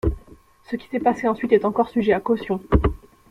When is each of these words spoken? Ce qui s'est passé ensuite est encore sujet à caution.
Ce 0.67 0.77
qui 0.77 0.87
s'est 0.87 0.99
passé 0.99 1.27
ensuite 1.27 1.51
est 1.53 1.63
encore 1.63 1.89
sujet 1.91 2.11
à 2.13 2.19
caution. 2.19 2.59